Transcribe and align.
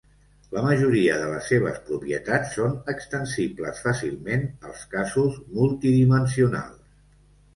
La 0.53 0.61
majoria 0.67 1.17
de 1.23 1.25
les 1.31 1.49
seves 1.51 1.75
propietats 1.89 2.55
són 2.59 2.73
extensibles 2.95 3.83
fàcilment 3.87 4.47
als 4.71 4.81
casos 4.95 5.37
multidimensionals. 5.59 6.97